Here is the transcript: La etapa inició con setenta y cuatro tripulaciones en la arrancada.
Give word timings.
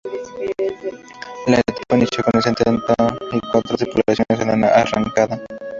La 1.45 1.59
etapa 1.59 1.95
inició 1.95 2.23
con 2.23 2.41
setenta 2.41 2.95
y 3.33 3.39
cuatro 3.51 3.77
tripulaciones 3.77 4.39
en 4.55 4.61
la 4.61 4.67
arrancada. 4.69 5.43